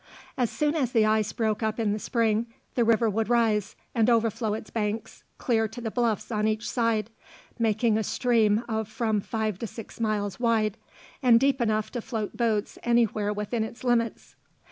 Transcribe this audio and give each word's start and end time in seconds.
As 0.35 0.49
soon 0.49 0.73
as 0.73 0.93
the 0.93 1.05
ice 1.05 1.31
broke 1.31 1.61
up 1.61 1.79
in 1.79 1.93
the 1.93 1.99
spring, 1.99 2.47
the 2.73 2.83
river 2.83 3.07
would 3.07 3.29
rise 3.29 3.75
and 3.93 4.09
overflow 4.09 4.55
its 4.55 4.71
banks 4.71 5.23
clear 5.37 5.67
to 5.67 5.79
the 5.79 5.91
bluffs 5.91 6.31
on 6.31 6.47
each 6.47 6.67
side, 6.67 7.11
making 7.59 7.99
a 7.99 8.03
stream 8.03 8.63
of 8.67 8.87
from 8.87 9.21
five 9.21 9.59
to 9.59 9.67
six 9.67 9.99
miles 9.99 10.39
wide, 10.39 10.75
and 11.21 11.39
deep 11.39 11.61
enough 11.61 11.91
to 11.91 12.01
float 12.01 12.35
boats 12.35 12.79
anywhere 12.81 13.31
within 13.31 13.63
its 13.63 13.83
limits. 13.83 14.35